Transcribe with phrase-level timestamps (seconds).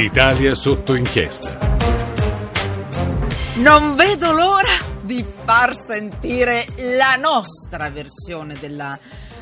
[0.00, 1.76] Italia sotto inchiesta.
[3.56, 4.70] Non vedo l'ora
[5.02, 8.96] di far sentire la nostra versione della,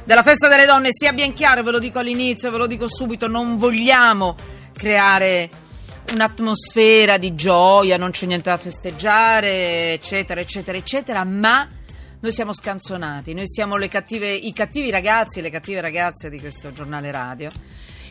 [0.04, 0.88] della festa delle donne.
[0.92, 4.34] Sia ben chiaro, ve lo dico all'inizio, ve lo dico subito, non vogliamo
[4.72, 5.50] creare
[6.12, 11.68] un'atmosfera di gioia, non c'è niente da festeggiare, eccetera, eccetera, eccetera, ma
[12.18, 16.72] noi siamo scanzonati, noi siamo cattive, i cattivi ragazzi e le cattive ragazze di questo
[16.72, 17.50] giornale radio.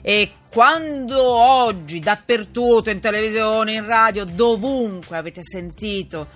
[0.07, 6.27] E quando oggi dappertutto, in televisione, in radio, dovunque avete sentito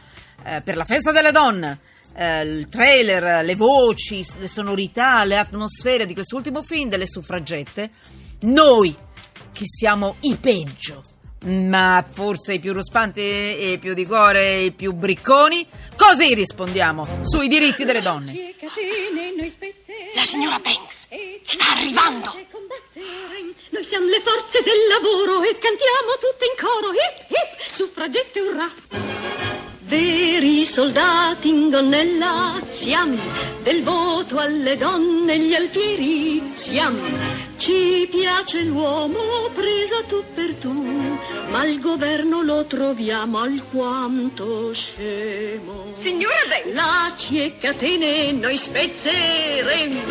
[0.44, 1.80] eh, per la festa delle donne,
[2.16, 7.92] eh, il trailer, le voci, le sonorità, le atmosfere di quest'ultimo film delle suffragette,
[8.40, 8.96] noi
[9.54, 11.04] che siamo i peggio,
[11.46, 15.64] ma forse i più ruspanti e i più di cuore, i più bricconi,
[15.96, 18.56] così rispondiamo sui diritti delle donne.
[20.16, 21.08] La signora Banks
[21.44, 22.34] sta arrivando.
[23.70, 26.92] Noi siamo le forze del lavoro e cantiamo tutte in coro.
[26.92, 28.70] Hip hip, suffragette urrà.
[29.82, 33.18] Veri soldati in gonnella siamo,
[33.64, 37.00] del voto alle donne gli alfieri siamo.
[37.58, 40.72] Ci piace l'uomo preso tu per tu,
[41.50, 45.94] ma il governo lo troviamo alquanto scemo.
[45.96, 46.74] Signora Banks!
[46.74, 50.02] Laci e catene noi spezzeremo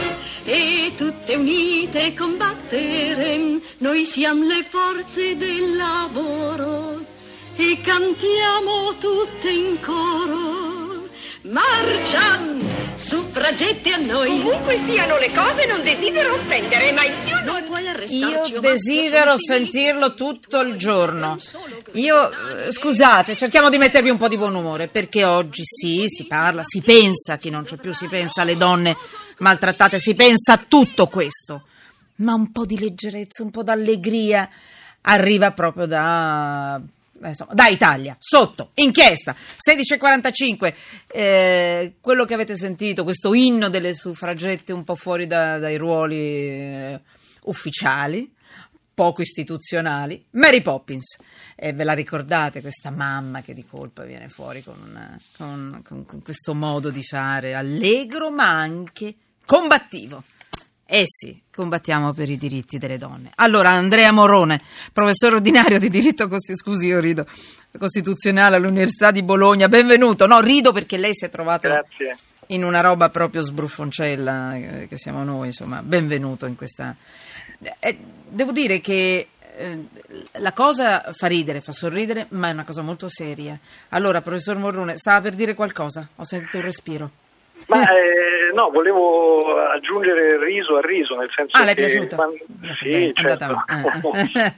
[0.44, 0.57] e
[0.98, 3.60] tutte unite combatteremo.
[3.78, 7.00] Noi siamo le forze del lavoro
[7.54, 11.06] e cantiamo tutte in coro.
[11.42, 12.60] Marciam,
[12.96, 14.42] suffragetti a noi.
[14.42, 17.64] Comunque stiano le cose non desidero offendere, ma più Non non...
[17.66, 21.36] puoi arrestarci, Io desidero sentirlo tutto il giorno.
[21.92, 26.26] Io, eh, scusate, cerchiamo di mettervi un po' di buon umore, perché oggi sì, si
[26.26, 28.96] parla, si pensa, chi non c'è più si pensa alle donne
[29.38, 31.64] maltrattate, si pensa a tutto questo.
[32.16, 34.48] Ma un po' di leggerezza, un po' d'allegria
[35.02, 36.80] arriva proprio da...
[37.22, 40.74] eh, Insomma, da Italia, sotto, inchiesta, 16.45,
[41.08, 46.16] eh, quello che avete sentito, questo inno delle suffragette un po' fuori da- dai ruoli
[46.16, 47.00] eh,
[47.44, 48.32] ufficiali,
[48.94, 51.16] poco istituzionali, Mary Poppins,
[51.56, 56.04] e ve la ricordate questa mamma che di colpa viene fuori con, una- con- con-
[56.04, 59.14] con questo modo di fare allegro ma anche
[59.48, 60.22] combattivo.
[60.84, 63.30] Eh sì, combattiamo per i diritti delle donne.
[63.36, 64.60] Allora, Andrea Morone,
[64.92, 67.26] professore ordinario di diritto costi- scusi, io rido,
[67.78, 70.26] costituzionale all'Università di Bologna, benvenuto.
[70.26, 72.16] No, rido perché lei si è trovato Grazie.
[72.48, 76.94] in una roba proprio sbruffoncella, eh, che siamo noi, insomma, benvenuto in questa...
[77.78, 77.98] Eh,
[78.28, 79.84] devo dire che eh,
[80.32, 83.58] la cosa fa ridere, fa sorridere, ma è una cosa molto seria.
[83.90, 86.06] Allora, professor Morrone, stava per dire qualcosa?
[86.16, 87.10] Ho sentito un respiro.
[87.66, 91.74] Ma eh, no, volevo aggiungere riso al riso, nel senso Ah, che...
[91.74, 92.14] piaciuto?
[92.16, 92.36] quando-
[92.78, 93.44] Sì, bene, certo.
[93.44, 93.64] andata-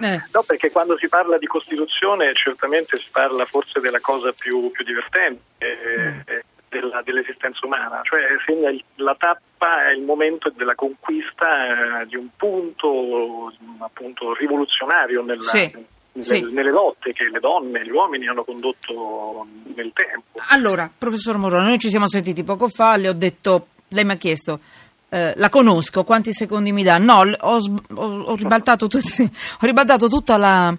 [0.00, 0.06] eh.
[0.06, 0.22] Eh.
[0.32, 4.84] no, perché quando si parla di Costituzione certamente si parla forse della cosa più, più
[4.84, 10.74] divertente eh, eh, della- dell'esistenza umana, cioè segna il- la tappa, è il momento della
[10.74, 15.70] conquista eh, di un punto appunto rivoluzionario nella- Sì,
[16.20, 16.40] sì.
[16.52, 20.40] nelle lotte che le donne e gli uomini hanno condotto nel tempo.
[20.48, 24.16] Allora, professor Morrone, noi ci siamo sentiti poco fa, le ho detto, lei mi ha
[24.16, 24.60] chiesto,
[25.08, 26.98] eh, la conosco, quanti secondi mi dà?
[26.98, 27.58] No, ho,
[27.94, 30.76] ho- ho ribaltato, tut- sì, ho ribaltato tutta la,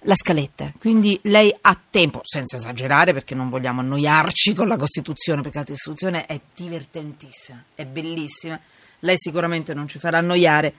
[0.00, 5.42] la scaletta, quindi lei ha tempo, senza esagerare perché non vogliamo annoiarci con la Costituzione,
[5.42, 8.58] perché la Costituzione è divertentissima, è bellissima,
[9.00, 10.72] lei sicuramente non ci farà annoiare,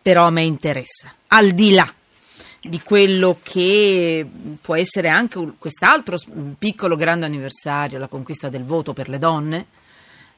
[0.00, 1.92] però a me interessa, al di là
[2.64, 4.24] di quello che
[4.60, 6.16] può essere anche quest'altro
[6.58, 9.66] piccolo grande anniversario, la conquista del voto per le donne,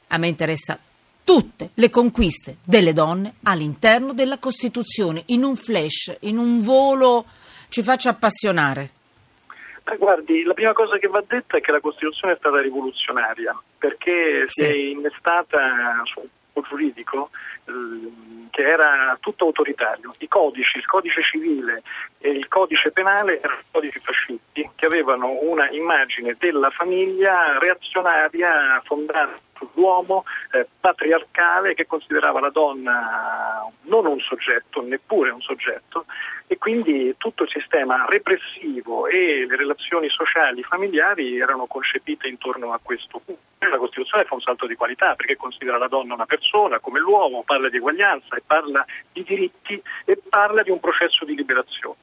[0.08, 0.78] a me interessa
[1.22, 7.26] tutte le conquiste delle donne all'interno della Costituzione, in un flash, in un volo,
[7.68, 8.90] ci faccia appassionare.
[9.84, 13.54] Ma guardi, la prima cosa che va detta è che la Costituzione è stata rivoluzionaria
[13.76, 14.70] perché si Sì.
[14.70, 16.26] è innestata su
[16.62, 17.30] giuridico
[17.66, 20.12] ehm, che era tutto autoritario.
[20.18, 21.82] I codici, il codice civile
[22.18, 29.34] e il codice penale erano codici fascisti che avevano una immagine della famiglia reazionaria fondata
[29.72, 36.06] sull'uomo, eh, patriarcale che considerava la donna non un soggetto, neppure un soggetto,
[36.46, 42.80] e quindi tutto il sistema repressivo e le relazioni sociali familiari erano concepite intorno a
[42.82, 43.42] questo punto.
[43.58, 47.44] La Costituzione fa un salto di qualità perché considera la donna una persona come l'uomo,
[47.44, 51.96] parla di eguaglianza e parla di diritti e parla di un processo di liberazione.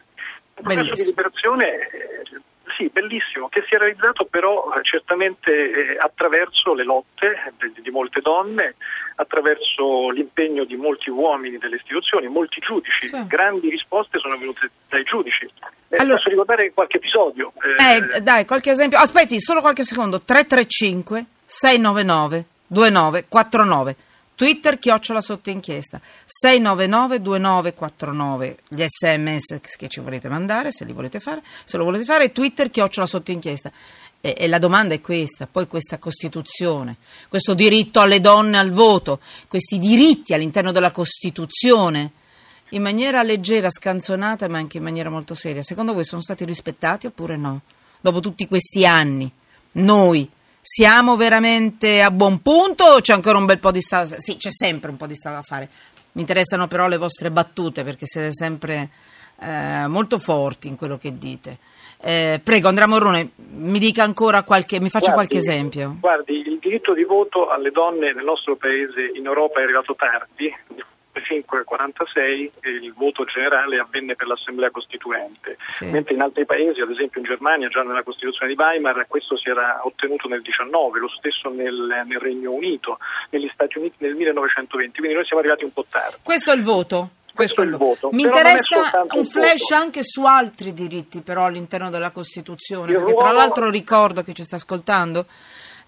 [0.56, 0.96] Un processo Bellissimo.
[0.96, 2.42] di liberazione eh,
[2.78, 8.22] Sì, bellissimo, che si è realizzato però eh, certamente eh, attraverso le lotte di, molte
[8.22, 8.75] donne,
[9.16, 13.08] attraverso l'impegno di molti uomini delle istituzioni, molti giudici.
[13.08, 13.28] Sì.
[13.28, 15.50] Grandi risposte sono venute dai giudici.
[15.90, 17.52] Eh, allora, posso ricordare qualche episodio?
[17.78, 19.00] Eh, dai, qualche esempio.
[19.00, 20.22] Aspetti, solo qualche secondo.
[20.22, 23.96] 335 699 2949
[24.42, 26.02] Twitter chiocciola sotto inchiesta.
[26.26, 32.06] 699 2949 gli sms che ci volete mandare se li volete fare se lo volete
[32.06, 33.72] fare Twitter chiocciola sotto inchiesta.
[34.20, 36.96] E, e la domanda è questa poi questa Costituzione
[37.30, 42.12] questo diritto alle donne al voto questi diritti all'interno della Costituzione
[42.70, 47.06] in maniera leggera, scanzonata ma anche in maniera molto seria secondo voi sono stati rispettati
[47.06, 47.62] oppure no?
[48.02, 49.32] dopo tutti questi anni
[49.74, 50.28] noi
[50.62, 54.19] siamo veramente a buon punto o c'è ancora un bel po' di strada?
[54.19, 55.69] Sì, c'è sempre un po' di strada da fare.
[56.13, 58.90] Mi interessano però le vostre battute perché siete sempre
[59.40, 61.58] eh, molto forti in quello che dite.
[62.00, 65.98] Eh, prego, Andrea Morrone, mi dica ancora qualche, mi faccia guardi, qualche esempio.
[66.00, 70.54] Guardi, il diritto di voto alle donne nel nostro paese in Europa è arrivato tardi,
[71.13, 72.52] 1945-46
[72.84, 75.86] il voto generale avvenne per l'Assemblea Costituente, sì.
[75.86, 79.50] mentre in altri paesi, ad esempio in Germania, già nella Costituzione di Weimar, questo si
[79.50, 82.98] era ottenuto nel 19, lo stesso nel, nel Regno Unito,
[83.30, 86.18] negli Stati Uniti nel 1920, quindi noi siamo arrivati un po' tardi.
[86.24, 87.10] Questo è il voto?
[87.34, 88.10] Questo, questo è il voto.
[88.12, 89.84] Mi però interessa un flash voto.
[89.84, 93.25] anche su altri diritti però all'interno della Costituzione, il perché ruolo...
[93.25, 95.25] tra l'altro ricordo che ci sta ascoltando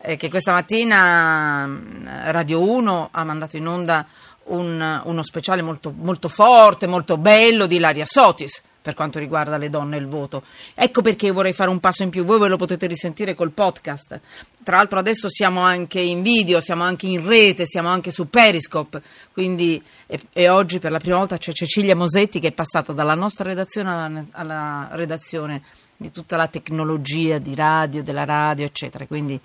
[0.05, 4.05] eh, che questa mattina mm, Radio 1 ha mandato in onda
[4.45, 9.69] un, uno speciale molto, molto forte, molto bello di Ilaria Sotis per quanto riguarda le
[9.69, 10.43] donne e il voto.
[10.73, 14.19] Ecco perché vorrei fare un passo in più, voi ve lo potete risentire col podcast.
[14.61, 19.01] Tra l'altro adesso siamo anche in video, siamo anche in rete, siamo anche su Periscope,
[19.31, 23.13] quindi e, e oggi per la prima volta c'è Cecilia Mosetti che è passata dalla
[23.13, 25.63] nostra redazione alla, alla redazione
[25.95, 29.07] di tutta la tecnologia di radio, della radio, eccetera.
[29.07, 29.39] Quindi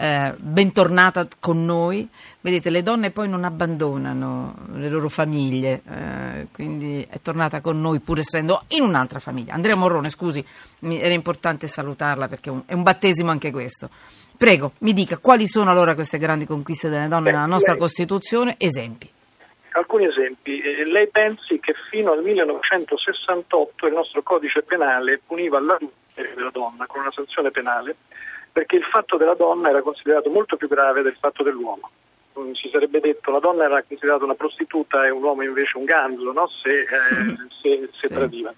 [0.00, 2.08] eh, bentornata con noi.
[2.40, 8.00] Vedete, le donne poi non abbandonano le loro famiglie, eh, quindi è tornata con noi
[8.00, 9.52] pur essendo in un'altra famiglia.
[9.52, 10.42] Andrea Morrone, scusi,
[10.80, 13.90] mi, era importante salutarla perché è un, è un, battesimo anche questo.
[14.38, 17.80] Prego, mi dica quali sono allora queste grandi conquiste delle donne Beh, nella nostra lei,
[17.82, 18.54] Costituzione?
[18.56, 19.06] Esempi.
[19.72, 20.62] Alcuni esempi.
[20.62, 25.78] Eh, lei pensi che fino al 1968 il nostro codice penale puniva la
[26.14, 27.96] della donna con una sanzione penale
[28.52, 31.90] perché il fatto della donna era considerato molto più grave del fatto dell'uomo.
[32.38, 35.84] Mm, si sarebbe detto la donna era considerata una prostituta e un uomo invece un
[35.84, 36.48] ganzo no?
[36.48, 36.86] se, eh,
[37.60, 38.14] se, se sì.
[38.14, 38.56] tradivano.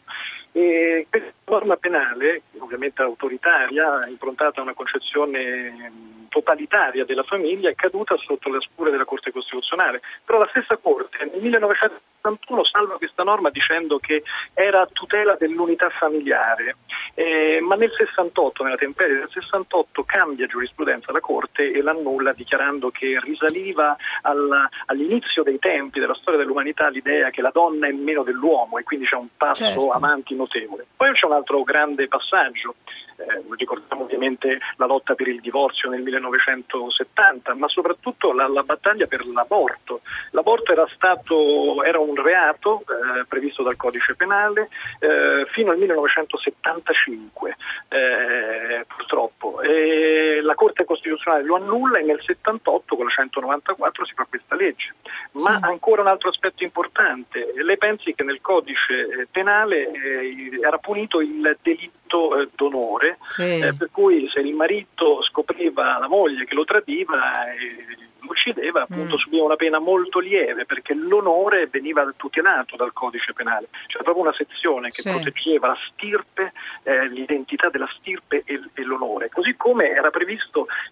[0.53, 8.17] E questa norma penale, ovviamente autoritaria, improntata a una concezione totalitaria della famiglia, è caduta
[8.17, 10.01] sotto le scure della Corte Costituzionale.
[10.25, 14.23] Però la stessa Corte nel 1971 salva questa norma dicendo che
[14.55, 16.77] era a tutela dell'unità familiare,
[17.15, 22.91] eh, ma nel 68, nella temperie del 68, cambia giurisprudenza la Corte e l'annulla dichiarando
[22.91, 28.23] che risaliva alla, all'inizio dei tempi della storia dell'umanità l'idea che la donna è meno
[28.23, 29.89] dell'uomo e quindi c'è un passo certo.
[29.91, 30.87] avanti notevole.
[30.97, 32.75] Poi c'è un altro grande passaggio,
[33.17, 39.06] eh, ricordiamo ovviamente la lotta per il divorzio nel 1970, ma soprattutto la, la battaglia
[39.06, 40.00] per l'aborto.
[40.31, 44.69] L'aborto era, stato, era un reato eh, previsto dal codice penale
[44.99, 47.56] eh, fino al 1975,
[47.89, 49.61] eh, purtroppo.
[49.61, 50.12] E
[50.53, 54.95] la Corte Costituzionale lo annulla e nel 78 con la 194 si fa questa legge.
[55.33, 55.65] Ma sì.
[55.65, 61.21] ancora un altro aspetto importante, lei pensi che nel codice eh, penale eh, era punito
[61.21, 63.61] il delitto eh, d'onore, sì.
[63.61, 69.17] Eh, per cui se il marito scopriva la moglie che lo tradiva eh, uccideva appunto
[69.17, 69.19] mm.
[69.19, 74.35] subiva una pena molto lieve perché l'onore veniva tutelato dal codice penale, c'era proprio una
[74.35, 75.11] sezione che sì.
[75.11, 80.42] proteggeva la stirpe, eh, l'identità della stirpe e, e, l'onore, così come era previsto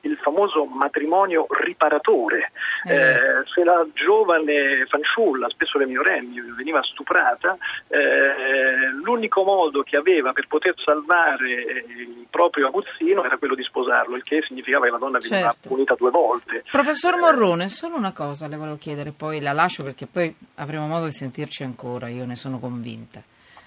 [0.03, 2.53] il famoso matrimonio riparatore,
[2.87, 2.95] eh.
[2.95, 3.17] Eh,
[3.53, 7.57] se la giovane fanciulla, spesso le minorenni, veniva stuprata,
[7.89, 14.17] eh, l'unico modo che aveva per poter salvare il proprio aguzzino era quello di sposarlo,
[14.17, 15.69] il che significava che la donna veniva certo.
[15.69, 16.65] punita due volte.
[16.71, 21.07] Professor Morrone, solo una cosa le volevo chiedere, poi la lascio perché poi avremo modo
[21.07, 23.23] di sentirci ancora, io ne sono convinta.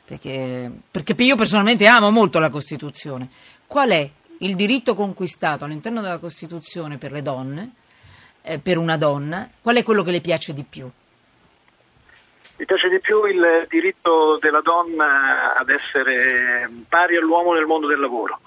[0.06, 3.30] Perché, perché io personalmente amo molto la Costituzione.
[3.66, 4.10] Qual è
[4.40, 7.72] il diritto conquistato all'interno della Costituzione per le donne,
[8.42, 9.50] eh, per una donna?
[9.62, 10.90] Qual è quello che le piace di più?
[12.56, 18.00] Mi piace di più il diritto della donna ad essere pari all'uomo nel mondo del
[18.00, 18.40] lavoro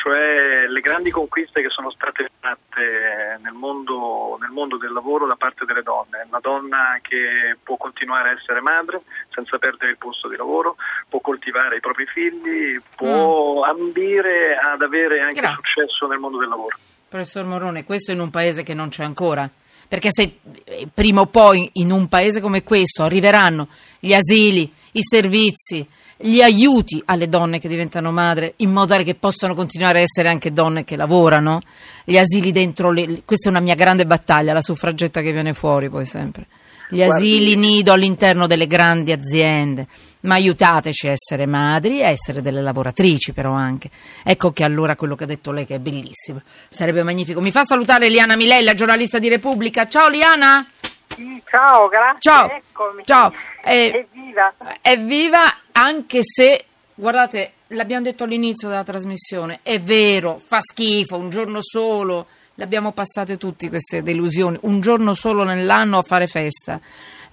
[0.00, 5.36] cioè le grandi conquiste che sono state fatte nel mondo, nel mondo del lavoro da
[5.36, 6.24] parte delle donne.
[6.26, 10.76] Una donna che può continuare a essere madre senza perdere il posto di lavoro,
[11.08, 13.62] può coltivare i propri figli, può mm.
[13.62, 15.56] ambire ad avere anche Grazie.
[15.56, 16.78] successo nel mondo del lavoro.
[17.06, 19.50] Professor Morone, questo in un paese che non c'è ancora.
[19.86, 25.02] Perché se eh, prima o poi in un paese come questo arriveranno gli asili, i
[25.02, 25.86] servizi,
[26.22, 30.28] gli aiuti alle donne che diventano madre in modo tale che possano continuare a essere
[30.28, 31.60] anche donne che lavorano,
[32.04, 35.88] gli asili dentro le, questa è una mia grande battaglia, la suffragetta che viene fuori
[35.88, 36.46] poi sempre.
[36.92, 39.86] Gli asili nido all'interno delle grandi aziende,
[40.22, 43.90] ma aiutateci a essere madri e a essere delle lavoratrici però anche.
[44.24, 47.40] Ecco che allora quello che ha detto lei che è bellissimo, sarebbe magnifico.
[47.40, 49.86] Mi fa salutare Liana Milella, giornalista di Repubblica.
[49.86, 50.66] Ciao Liana!
[51.14, 52.20] Sì, ciao, grazie.
[52.20, 52.50] Ciao.
[52.50, 53.04] Eccomi.
[53.04, 53.32] Ciao.
[53.62, 54.54] Eh, evviva.
[54.80, 55.40] Evviva
[55.72, 56.64] anche se,
[56.94, 62.92] guardate, l'abbiamo detto all'inizio della trasmissione, è vero, fa schifo, un giorno solo, le abbiamo
[62.92, 66.80] passate tutte queste delusioni, un giorno solo nell'anno a fare festa.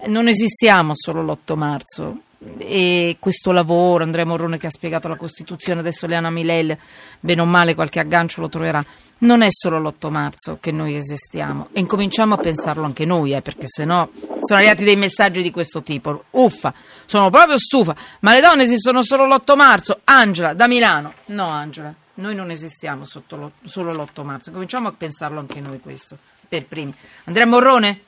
[0.06, 2.20] Non esistiamo solo l'8 marzo,
[2.58, 6.76] e questo lavoro, Andrea Morrone che ha spiegato la Costituzione, adesso Leana Milel,
[7.18, 8.84] bene o male qualche aggancio lo troverà,
[9.18, 13.42] non è solo l'8 marzo che noi esistiamo e incominciamo a pensarlo anche noi, eh,
[13.42, 14.08] perché sennò
[14.40, 16.72] sono arrivati dei messaggi di questo tipo, uffa,
[17.06, 21.92] sono proprio stufa, ma le donne esistono solo l'8 marzo, Angela da Milano, no Angela,
[22.14, 26.16] noi non esistiamo solo l'8 marzo, cominciamo a pensarlo anche noi questo,
[26.48, 26.94] per primi.
[27.24, 28.02] Andrea Morrone?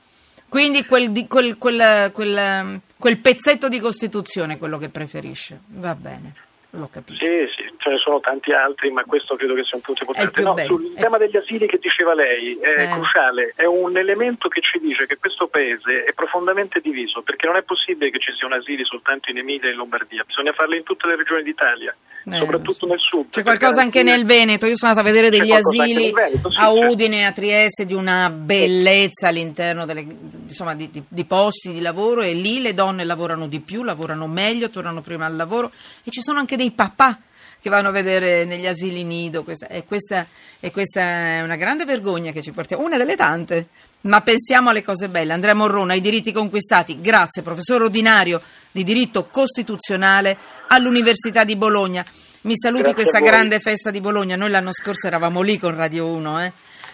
[0.50, 5.60] Quindi quel, quel, quel, quel, pezzetto di Costituzione è quello che preferisce.
[5.68, 6.34] Va bene,
[6.70, 7.18] l'ho capito.
[7.18, 10.42] Sì, sì, ce ne sono tanti altri, ma questo credo che sia un punto importante.
[10.42, 11.00] No, sul è...
[11.00, 12.88] tema degli asili che diceva lei è eh.
[12.88, 17.56] cruciale, è un elemento che ci dice che questo paese è profondamente diviso, perché non
[17.56, 20.84] è possibile che ci siano asili soltanto in Emilia e in Lombardia, bisogna farli in
[20.84, 23.30] tutte le regioni d'Italia eh, soprattutto nel sud.
[23.30, 26.70] C'è qualcosa anche nel Veneto, io sono andata a vedere degli asili Veneto, sì, a
[26.70, 30.06] Udine e a Trieste di una bellezza all'interno delle,
[30.46, 34.26] insomma, di, di, di, posti di lavoro e lì le donne lavorano di più, lavorano
[34.26, 35.70] meglio, tornano prima al lavoro
[36.04, 37.18] e ci sono anche dei papà
[37.58, 40.26] che vanno a vedere negli asili nido questa, e, questa,
[40.60, 43.68] e questa è una grande vergogna che ci portiamo, una delle tante.
[44.02, 45.34] Ma pensiamo alle cose belle.
[45.34, 47.00] Andrea Morrone, ai diritti conquistati.
[47.00, 48.40] Grazie, professore ordinario
[48.70, 50.38] di diritto costituzionale
[50.68, 52.04] all'Università di Bologna.
[52.42, 54.36] Mi saluti Grazie questa grande festa di Bologna.
[54.36, 56.52] Noi l'anno scorso eravamo lì con Radio 1, eh?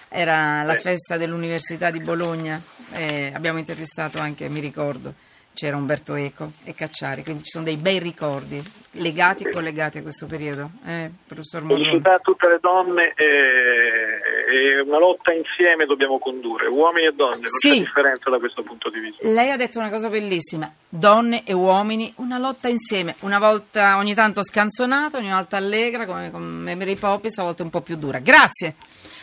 [0.09, 2.61] era la festa dell'Università di Bologna.
[2.91, 5.15] Eh, abbiamo intervistato anche, mi ricordo,
[5.57, 10.03] c'era Umberto Eco e Cacciari, quindi ci sono dei bei ricordi legati e collegati a
[10.03, 10.71] questo periodo.
[10.85, 17.37] Eh, professor a tutte le donne e, una lotta insieme dobbiamo condurre, uomini e donne,
[17.37, 17.71] non sì.
[17.71, 19.27] c'è differenza da questo punto di vista.
[19.27, 24.15] Lei ha detto una cosa bellissima, donne e uomini, una lotta insieme, una volta ogni
[24.15, 28.19] tanto scanzonata, ogni volta allegra come con Mary Poppins, a volte un po' più dura.
[28.19, 28.75] Grazie.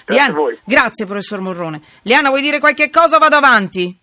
[0.05, 1.79] Grazie, Liana, grazie professor Morrone.
[2.01, 4.01] Liana, vuoi dire qualche cosa o vado avanti?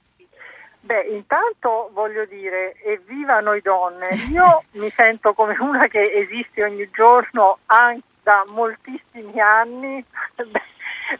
[0.80, 4.08] Beh, intanto voglio dire, evviva noi donne.
[4.32, 10.04] Io mi sento come una che esiste ogni giorno anche da moltissimi anni.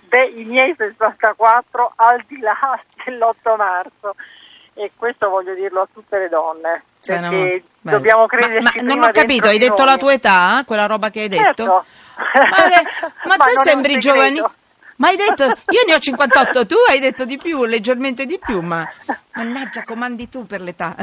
[0.09, 4.15] Beh, i miei 64 al di là dell'8 marzo
[4.75, 9.09] e questo voglio dirlo a tutte le donne perché Beh, dobbiamo crederci ma, ma non
[9.09, 9.87] ho capito, hai detto noi.
[9.87, 11.43] la tua età, quella roba che hai detto?
[11.43, 11.85] Certo.
[12.17, 14.49] Ma, ma, ma te sembri giovanile
[15.01, 18.61] ma hai detto, io ne ho 58, tu hai detto di più, leggermente di più,
[18.61, 18.87] ma
[19.33, 20.95] mannaggia, comandi tu per l'età.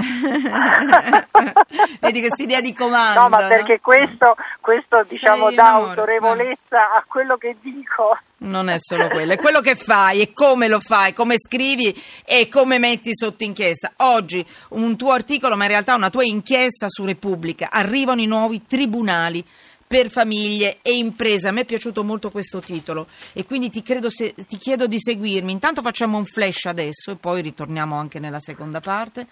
[2.00, 3.22] Vedi questa idea di comando.
[3.22, 8.20] No, ma perché questo, questo diciamo, dà autorevolezza a quello che dico.
[8.40, 12.50] Non è solo quello, è quello che fai e come lo fai, come scrivi e
[12.50, 13.94] come metti sotto inchiesta.
[13.98, 17.70] Oggi un tuo articolo, ma in realtà una tua inchiesta su Repubblica.
[17.72, 19.44] Arrivano i nuovi tribunali
[19.88, 21.48] per famiglie e imprese.
[21.48, 25.52] A me è piaciuto molto questo titolo e quindi ti, se, ti, chiedo di seguirmi.
[25.52, 29.28] Intanto facciamo un flash adesso e poi ritorniamo anche nella seconda parte.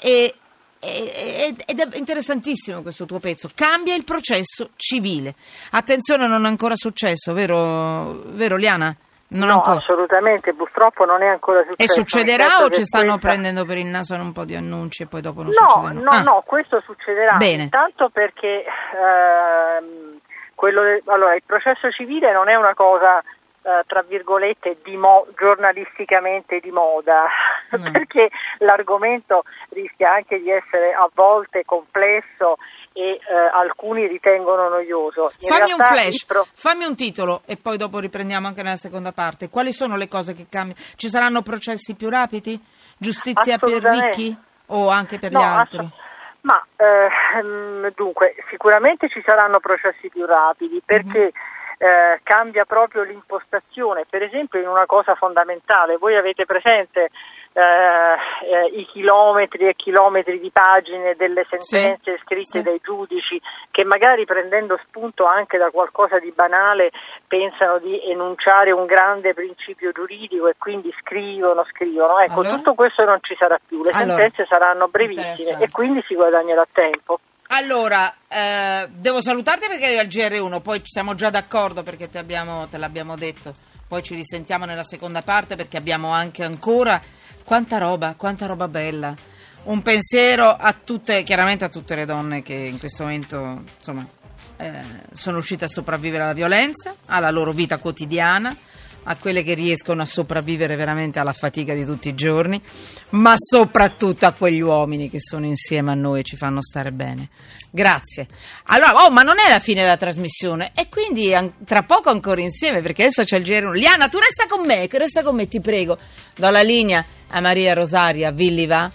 [0.00, 0.34] E,
[0.84, 3.50] ed è interessantissimo questo tuo pezzo.
[3.54, 5.34] Cambia il processo civile.
[5.70, 8.96] Attenzione, non è ancora successo, vero, vero Liana?
[9.32, 9.76] Non no, ancora.
[9.76, 11.82] assolutamente, purtroppo non è ancora successo.
[11.82, 13.28] E succederà o ci stanno questa...
[13.28, 16.00] prendendo per il naso un po' di annunci e poi dopo non no, succederà?
[16.00, 16.20] No, ah.
[16.20, 17.36] no, questo succederà.
[17.36, 17.64] Bene.
[17.64, 20.20] Intanto perché ehm,
[20.54, 21.02] de...
[21.06, 23.22] allora, il processo civile non è una cosa
[23.62, 27.26] eh, tra virgolette di mo- giornalisticamente di moda
[27.76, 27.90] mm.
[27.92, 28.28] perché
[28.58, 32.56] l'argomento rischia anche di essere a volte complesso
[32.92, 33.20] e eh,
[33.52, 35.30] alcuni ritengono noioso.
[35.38, 36.44] In fammi un flash, pro...
[36.52, 39.48] fammi un titolo e poi dopo riprendiamo anche nella seconda parte.
[39.48, 40.80] Quali sono le cose che cambiano?
[40.96, 42.60] Ci saranno processi più rapidi?
[42.98, 45.78] Giustizia per ricchi o anche per no, gli altri?
[45.78, 46.00] Ass-
[46.42, 54.04] ma eh, dunque, sicuramente ci saranno processi più rapidi perché mm-hmm eh, cambia proprio l'impostazione,
[54.08, 57.08] per esempio in una cosa fondamentale, voi avete presente
[57.54, 62.62] eh, eh, i chilometri e chilometri di pagine delle sentenze Sì, scritte sì.
[62.62, 63.40] dai giudici
[63.72, 66.92] che magari prendendo spunto anche da qualcosa di banale
[67.26, 72.20] pensano di enunciare un grande principio giuridico e quindi scrivono, scrivono.
[72.20, 72.54] Ecco, Allora?
[72.54, 76.64] tutto questo non ci sarà più, le Allora, sentenze saranno brevissime e quindi si guadagnerà
[76.72, 77.18] tempo.
[77.54, 82.66] Allora, eh, devo salutarti perché arriva il GR1, poi siamo già d'accordo perché te, abbiamo-
[82.66, 83.52] te l'abbiamo detto,
[83.86, 86.98] poi ci risentiamo nella seconda parte perché abbiamo anche ancora
[87.44, 89.14] quanta roba, quanta roba bella.
[89.64, 94.08] Un pensiero a tutte, chiaramente a tutte le donne che in questo momento, insomma,
[94.56, 94.82] eh,
[95.12, 98.56] sono riuscite a sopravvivere alla violenza, alla loro vita quotidiana,
[99.04, 102.60] a quelle che riescono a sopravvivere veramente alla fatica di tutti i giorni,
[103.10, 107.28] ma soprattutto a quegli uomini che sono insieme a noi e ci fanno stare bene.
[107.70, 108.26] Grazie.
[108.64, 112.40] Allora, oh, ma non è la fine della trasmissione e quindi an- tra poco ancora
[112.40, 113.72] insieme perché adesso c'è il GR1.
[113.72, 115.96] Liana, tu resta con me, resta con me, ti prego.
[116.36, 118.90] Do la linea a Maria Rosaria Villi va.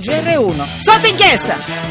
[0.00, 1.86] GR1, sotto inchiesta!